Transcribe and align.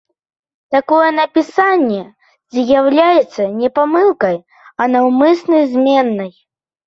Такое 0.75 1.09
напісанне 1.17 1.99
з'яўляецца 2.55 3.43
не 3.59 3.69
памылкай, 3.77 4.37
а 4.81 4.87
наўмыснай 4.95 5.63
зменай. 5.75 6.31